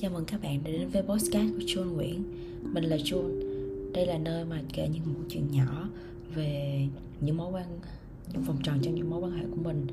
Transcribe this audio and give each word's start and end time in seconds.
Chào 0.00 0.10
mừng 0.10 0.24
các 0.24 0.42
bạn 0.42 0.60
đã 0.64 0.70
đến 0.70 0.88
với 0.88 1.02
podcast 1.02 1.52
của 1.52 1.58
John 1.58 1.94
Nguyễn. 1.94 2.24
Mình 2.62 2.84
là 2.84 2.96
John 2.96 3.40
Đây 3.92 4.06
là 4.06 4.18
nơi 4.18 4.44
mà 4.44 4.60
kể 4.72 4.88
những 4.88 5.02
câu 5.04 5.14
chuyện 5.28 5.50
nhỏ 5.50 5.88
về 6.34 6.86
những 7.20 7.36
mối 7.36 7.52
quan 7.52 7.64
những 8.32 8.42
vòng 8.42 8.56
tròn 8.62 8.78
trong 8.82 8.94
những 8.94 9.10
mối 9.10 9.20
quan 9.20 9.32
hệ 9.32 9.44
của 9.50 9.62
mình. 9.62 9.86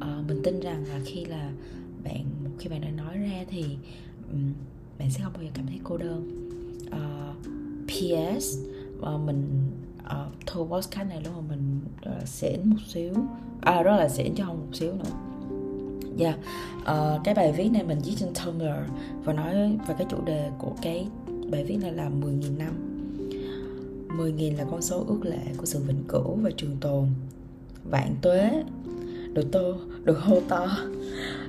À, 0.00 0.22
Mình 0.28 0.40
tin 0.44 0.60
rằng 0.60 0.84
là 0.88 1.00
khi 1.04 1.24
là 1.24 1.52
bạn 2.04 2.24
khi 2.58 2.68
bạn 2.68 2.80
đã 2.80 2.90
nói 2.90 3.18
ra 3.18 3.44
thì 3.48 3.64
um, 4.32 4.52
bạn 4.98 5.10
sẽ 5.10 5.20
không 5.24 5.32
bao 5.32 5.42
giờ 5.42 5.50
cảm 5.54 5.66
thấy 5.66 5.80
cô 5.84 5.96
đơn. 5.96 6.48
À, 6.90 6.98
ờ, 6.98 7.34
PS 7.86 8.58
uh, 8.98 9.02
ờ, 9.02 9.18
mình 9.18 9.70
ờ, 10.04 10.26
uh, 10.26 10.46
thu 10.46 10.66
podcast 10.66 11.08
này 11.08 11.22
lúc 11.24 11.32
mà 11.36 11.42
mình 11.48 11.80
uh, 12.16 12.28
xỉn 12.28 12.60
một 12.64 12.80
xíu. 12.86 13.14
À 13.60 13.82
rất 13.82 13.96
là 13.96 14.08
xỉn 14.08 14.34
cho 14.34 14.44
không 14.44 14.58
một 14.58 14.74
xíu 14.76 14.92
nữa 14.92 15.37
yeah. 16.18 16.38
uh, 16.80 17.24
cái 17.24 17.34
bài 17.34 17.52
viết 17.52 17.68
này 17.68 17.82
mình 17.82 17.98
viết 18.04 18.12
trên 18.16 18.28
Tumblr 18.34 18.90
và 19.24 19.32
nói 19.32 19.78
về 19.88 19.94
cái 19.98 20.06
chủ 20.10 20.24
đề 20.24 20.50
của 20.58 20.72
cái 20.82 21.08
bài 21.50 21.64
viết 21.64 21.76
này 21.76 21.92
là 21.92 22.10
10.000 22.20 22.58
năm. 22.58 22.74
10.000 24.18 24.56
là 24.56 24.64
con 24.70 24.82
số 24.82 25.04
ước 25.08 25.20
lệ 25.22 25.40
của 25.56 25.66
sự 25.66 25.78
vĩnh 25.78 26.04
cửu 26.08 26.34
và 26.34 26.50
trường 26.56 26.76
tồn. 26.80 27.06
Vạn 27.90 28.14
tuế 28.22 28.62
được 29.32 29.52
tô 29.52 29.74
được 30.04 30.18
hô 30.18 30.40
to. 30.40 30.66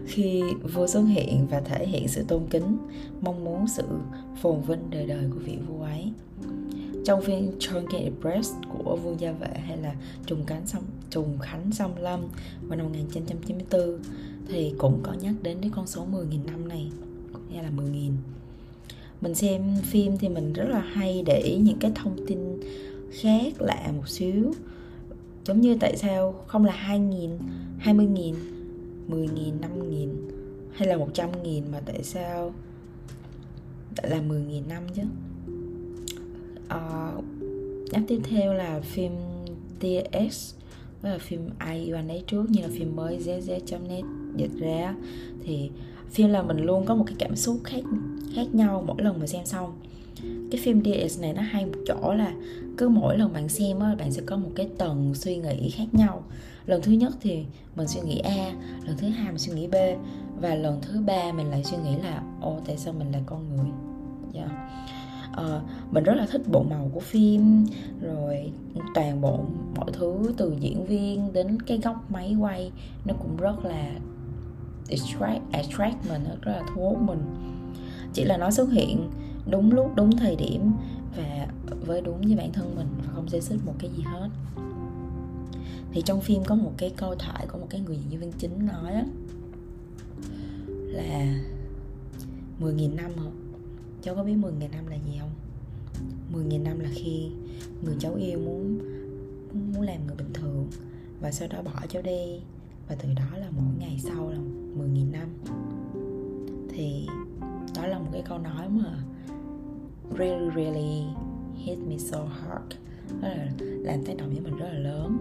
Khi 0.06 0.44
vua 0.74 0.88
xuất 0.88 1.02
hiện 1.02 1.48
và 1.48 1.60
thể 1.62 1.88
hiện 1.88 2.08
sự 2.08 2.24
tôn 2.28 2.42
kính 2.50 2.78
mong 3.22 3.44
muốn 3.44 3.68
sự 3.68 3.84
phồn 4.42 4.62
vinh 4.62 4.90
đời 4.90 5.06
đời 5.06 5.26
của 5.34 5.40
vị 5.40 5.58
vua 5.68 5.84
ấy. 5.84 6.12
Trong 7.06 7.22
phiên 7.22 7.52
Truncated 7.60 8.14
Press 8.22 8.54
của 8.70 8.96
Vương 8.96 9.20
Gia 9.20 9.32
Vệ 9.32 9.60
hay 9.68 9.78
là 9.78 9.94
Trùng 10.26 10.44
Cánh 10.46 10.68
Sông 10.68 10.84
Trùng 11.10 11.40
Khánh 11.40 11.72
Sông 11.72 11.98
Lâm 11.98 12.20
vào 12.68 12.78
năm 12.78 12.86
1994 12.86 14.00
thì 14.50 14.74
cũng 14.78 15.00
có 15.04 15.14
nhắc 15.14 15.34
đến 15.42 15.58
cái 15.62 15.72
con 15.76 15.88
số 15.88 16.06
10.000 16.12 16.46
năm 16.46 16.68
này 16.68 16.92
hay 17.54 17.64
là 17.64 17.70
10.000 17.78 18.12
mình 19.22 19.36
xem 19.36 19.62
phim 19.84 20.18
thì 20.18 20.30
mình 20.30 20.54
rất 20.54 20.70
là 20.70 20.80
hay 20.80 21.24
để 21.26 21.40
ý 21.40 21.56
những 21.56 21.78
cái 21.80 21.92
thông 21.96 22.26
tin 22.28 22.40
khác 23.12 23.62
lạ 23.62 23.92
một 23.96 24.10
xíu. 24.10 24.54
Giống 25.46 25.62
như 25.62 25.78
tại 25.80 25.98
sao 25.98 26.44
không 26.48 26.66
là 26.66 26.86
2.000 26.88 27.38
20.000 27.84 28.34
10.000 29.10 29.60
5.000 29.60 30.10
hay 30.74 30.88
là 30.88 30.96
100.000 30.96 31.62
mà 31.72 31.80
tại 31.86 32.04
sao 32.04 32.54
lại 33.98 34.10
là 34.10 34.18
10.000 34.18 34.68
năm 34.68 34.84
chứ? 34.96 35.02
À, 36.68 37.12
nhắc 37.92 38.02
tiếp 38.08 38.20
theo 38.24 38.54
là 38.54 38.80
phim 38.80 39.12
TX 39.80 40.54
với 41.02 41.12
là 41.12 41.18
phim 41.18 41.50
ai 41.58 41.80
yêu 41.80 41.96
anh 41.96 42.08
ấy 42.08 42.24
trước, 42.28 42.50
như 42.50 42.62
là 42.62 42.68
phim 42.72 42.96
mới 42.96 43.18
zz.net 43.18 44.04
dịch 44.36 44.60
ra 44.60 44.96
thì 45.44 45.70
phim 46.12 46.30
là 46.30 46.42
mình 46.42 46.58
luôn 46.58 46.86
có 46.86 46.96
một 46.96 47.04
cái 47.08 47.16
cảm 47.20 47.36
xúc 47.36 47.60
khác 47.64 47.82
khác 48.36 48.48
nhau 48.54 48.84
mỗi 48.88 49.02
lần 49.02 49.20
mà 49.20 49.28
xem 49.28 49.46
xong. 49.46 49.74
Cái 50.52 50.62
phim 50.64 50.84
DS 50.84 51.22
này 51.22 51.34
nó 51.34 51.42
hay 51.42 51.66
một 51.66 51.78
chỗ 51.88 52.14
là 52.14 52.34
cứ 52.78 52.90
mỗi 52.90 53.18
lần 53.18 53.34
bạn 53.34 53.50
xem 53.50 53.80
á, 53.80 53.96
bạn 54.00 54.12
sẽ 54.12 54.22
có 54.26 54.38
một 54.38 54.50
cái 54.56 54.70
tầng 54.78 55.16
suy 55.16 55.38
nghĩ 55.38 55.70
khác 55.70 55.86
nhau. 55.92 56.24
Lần 56.66 56.82
thứ 56.82 56.92
nhất 56.92 57.14
thì 57.22 57.46
mình 57.76 57.88
suy 57.88 58.02
nghĩ 58.02 58.20
A, 58.20 58.54
lần 58.86 58.98
thứ 58.98 59.08
hai 59.08 59.28
mình 59.28 59.38
suy 59.38 59.54
nghĩ 59.54 59.68
B, 59.68 59.76
và 60.42 60.56
lần 60.56 60.82
thứ 60.82 61.02
ba 61.02 61.32
mình 61.32 61.50
lại 61.50 61.64
suy 61.64 61.78
nghĩ 61.78 61.96
là 62.04 62.24
ô 62.42 62.60
tại 62.66 62.78
sao 62.78 62.94
mình 62.94 63.12
là 63.12 63.20
con 63.26 63.56
người? 63.56 63.72
Yeah. 64.34 64.52
Uh, 65.32 65.64
mình 65.92 66.04
rất 66.04 66.14
là 66.16 66.26
thích 66.26 66.42
bộ 66.52 66.64
màu 66.64 66.92
của 66.94 67.00
phim 67.00 67.66
rồi 68.02 68.52
toàn 68.96 69.22
bộ 69.22 69.46
mọi 69.76 69.92
thứ 69.94 70.34
từ 70.38 70.56
diễn 70.60 70.86
viên 70.86 71.34
đến 71.34 71.62
cái 71.62 71.78
góc 71.78 72.12
máy 72.12 72.36
quay 72.40 72.72
nó 73.06 73.14
cũng 73.20 73.38
rất 73.38 73.66
là 73.66 73.92
attract, 74.90 75.42
attract 75.52 76.10
mình 76.10 76.24
rất 76.42 76.52
là 76.52 76.64
thu 76.76 76.82
hút 76.82 77.02
mình 77.02 77.20
chỉ 78.14 78.24
là 78.24 78.38
nó 78.38 78.52
xuất 78.52 78.72
hiện 78.72 79.10
đúng 79.50 79.72
lúc 79.72 79.92
đúng 79.96 80.18
thời 80.18 80.36
điểm 80.36 80.72
và 81.18 81.48
với 81.86 82.02
đúng 82.02 82.22
với 82.22 82.36
bản 82.36 82.52
thân 82.52 82.76
mình 82.76 82.88
và 82.98 83.14
không 83.14 83.30
xê 83.30 83.40
xích 83.40 83.60
một 83.66 83.74
cái 83.80 83.90
gì 83.98 84.04
hết 84.04 84.30
thì 85.92 86.02
trong 86.02 86.22
phim 86.22 86.44
có 86.44 86.56
một 86.56 86.72
cái 86.78 86.90
câu 86.90 87.16
thoại 87.16 87.48
của 87.52 87.58
một 87.58 87.68
cái 87.70 87.82
người 87.82 87.98
diễn 88.10 88.20
viên 88.20 88.32
chính 88.32 88.66
nói 88.66 88.94
đó 88.94 89.02
là 90.68 91.40
10.000 92.60 92.96
năm 92.96 93.12
hả? 93.18 93.49
Cháu 94.02 94.16
có 94.16 94.24
biết 94.24 94.36
10.000 94.36 94.72
năm 94.72 94.88
là 94.88 94.96
gì 94.96 95.20
không? 95.20 95.32
10.000 96.34 96.64
năm 96.64 96.80
là 96.80 96.90
khi 96.94 97.30
người 97.82 97.96
cháu 98.00 98.16
yêu 98.16 98.40
muốn 98.40 98.80
muốn 99.54 99.82
làm 99.82 100.08
người 100.08 100.16
bình 100.16 100.34
thường 100.34 100.68
và 101.22 101.32
sau 101.32 101.48
đó 101.48 101.62
bỏ 101.62 101.72
cháu 101.90 102.02
đi 102.02 102.40
và 102.90 102.96
từ 102.96 103.10
đó 103.14 103.38
là 103.38 103.50
mỗi 103.52 103.74
ngày 103.80 104.00
sau 104.04 104.30
là 104.30 104.38
10.000 104.78 105.12
năm. 105.12 105.30
Thì 106.70 107.08
đó 107.76 107.88
là 107.88 108.00
một 108.00 108.10
cái 108.14 108.22
câu 108.30 108.38
nói 108.38 108.70
mà 108.70 109.04
really 110.18 110.50
really 110.56 111.04
hit 111.56 111.78
me 111.80 111.98
so 111.98 112.24
hard 112.24 112.74
đó 113.22 113.28
là 113.28 113.50
làm 113.60 114.04
tác 114.06 114.18
động 114.18 114.30
với 114.30 114.40
mình 114.40 114.58
rất 114.58 114.70
là 114.74 114.80
lớn. 114.80 115.18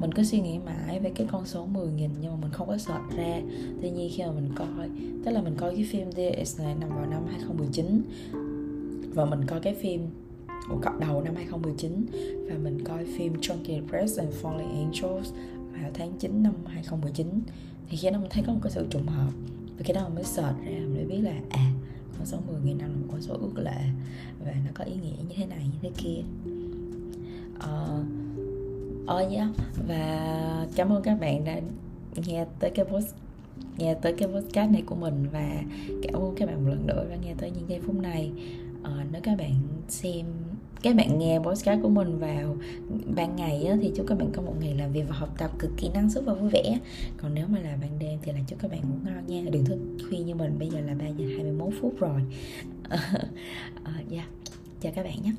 Mình 0.00 0.12
cứ 0.14 0.24
suy 0.24 0.40
nghĩ 0.40 0.58
mãi 0.58 1.00
về 1.00 1.10
cái 1.14 1.26
con 1.30 1.46
số 1.46 1.66
10 1.66 1.92
nghìn 1.92 2.10
nhưng 2.20 2.30
mà 2.30 2.36
mình 2.40 2.50
không 2.52 2.68
có 2.68 2.78
search 2.78 3.16
ra. 3.16 3.40
Tuy 3.82 3.90
nhiên 3.90 4.10
khi 4.14 4.22
mà 4.22 4.32
mình 4.32 4.48
coi, 4.56 4.88
tức 5.24 5.30
là 5.30 5.42
mình 5.42 5.54
coi 5.56 5.74
cái 5.74 5.84
phim 5.84 6.10
DS 6.12 6.60
này 6.60 6.74
nằm 6.80 6.88
vào 6.88 7.06
năm 7.06 7.22
2019 7.30 8.02
và 9.14 9.24
mình 9.24 9.40
coi 9.46 9.60
cái 9.60 9.74
phim 9.74 10.06
của 10.68 10.78
cặp 10.82 11.00
đầu 11.00 11.22
năm 11.22 11.34
2019 11.34 12.06
và 12.48 12.54
mình 12.62 12.84
coi 12.84 13.04
phim 13.04 13.42
Drunken 13.42 13.88
Press 13.88 14.18
and 14.18 14.34
Falling 14.42 14.84
Angels 14.84 15.32
vào 15.72 15.90
tháng 15.94 16.12
9 16.18 16.42
năm 16.42 16.54
2019 16.66 17.40
thì 17.88 17.96
khi 17.96 18.10
đó 18.10 18.18
mình 18.18 18.30
thấy 18.30 18.44
có 18.46 18.52
một 18.52 18.60
cái 18.62 18.72
sự 18.72 18.86
trùng 18.90 19.06
hợp. 19.06 19.30
Và 19.78 19.84
khi 19.84 19.92
đó 19.92 20.04
mình 20.04 20.14
mới 20.14 20.24
search 20.24 20.58
ra, 20.58 20.70
mình 20.70 20.94
mới 20.94 21.04
biết 21.04 21.20
là 21.20 21.40
à 21.50 21.72
con 22.18 22.26
số 22.26 22.38
10 22.46 22.60
000 22.60 22.78
năm 22.78 22.90
là 22.90 22.96
một 22.96 23.06
con 23.12 23.22
số 23.22 23.34
ước 23.34 23.62
lệ 23.62 23.80
và 24.44 24.52
nó 24.66 24.70
có 24.74 24.84
ý 24.84 24.92
nghĩa 24.94 25.22
như 25.28 25.34
thế 25.36 25.46
này, 25.46 25.64
như 25.64 25.78
thế 25.82 25.90
kia 25.96 26.22
uh, 27.58 28.04
oh 29.14 29.32
yeah. 29.32 29.48
và 29.88 30.66
cảm 30.76 30.92
ơn 30.92 31.02
các 31.02 31.20
bạn 31.20 31.44
đã 31.44 31.60
nghe 32.26 32.44
tới 32.60 32.70
cái 32.70 32.84
post 32.84 33.14
nghe 33.78 33.94
tới 33.94 34.12
cái 34.12 34.28
podcast 34.28 34.70
này 34.70 34.82
của 34.86 34.94
mình 34.94 35.26
và 35.32 35.62
cảm 36.02 36.14
ơn 36.14 36.34
các 36.36 36.46
bạn 36.46 36.64
một 36.64 36.70
lần 36.70 36.86
nữa 36.86 37.06
đã 37.10 37.16
nghe 37.16 37.34
tới 37.38 37.50
những 37.50 37.68
giây 37.68 37.80
phút 37.86 37.94
này. 37.94 38.32
Uh, 38.80 39.12
nếu 39.12 39.22
các 39.22 39.38
bạn 39.38 39.54
xem 39.88 40.26
các 40.82 40.96
bạn 40.96 41.18
nghe 41.18 41.38
podcast 41.38 41.82
của 41.82 41.88
mình 41.88 42.18
vào 42.18 42.56
ban 43.16 43.36
ngày 43.36 43.64
á, 43.64 43.76
thì 43.82 43.92
chúc 43.96 44.06
các 44.06 44.18
bạn 44.18 44.32
có 44.32 44.42
một 44.42 44.54
ngày 44.60 44.74
làm 44.74 44.92
việc 44.92 45.04
và 45.08 45.16
học 45.16 45.34
tập 45.38 45.50
cực 45.58 45.70
kỳ 45.76 45.88
năng 45.88 46.10
suất 46.10 46.24
và 46.24 46.34
vui 46.34 46.50
vẻ. 46.50 46.78
Còn 47.16 47.34
nếu 47.34 47.46
mà 47.48 47.58
là 47.60 47.76
ban 47.80 47.98
đêm 47.98 48.18
thì 48.22 48.32
là 48.32 48.38
chúc 48.46 48.58
các 48.62 48.70
bạn 48.70 48.80
ngủ 48.80 48.96
ngon 49.04 49.26
nha. 49.26 49.50
Đừng 49.50 49.64
thức 49.64 49.78
khuya 50.08 50.18
như 50.18 50.34
mình 50.34 50.58
bây 50.58 50.68
giờ 50.68 50.80
là 50.80 50.94
3 50.94 51.06
giờ 51.06 51.26
21 51.36 51.74
phút 51.80 51.94
rồi. 51.98 52.20
Uh, 52.84 52.90
yeah. 52.92 53.30
Ờ, 53.84 53.92
dạ. 54.08 54.26
chào 54.80 54.92
các 54.96 55.02
bạn 55.02 55.22
nhé 55.22 55.32